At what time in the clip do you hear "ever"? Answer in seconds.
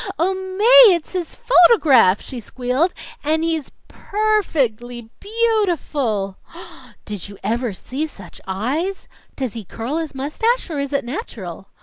7.43-7.71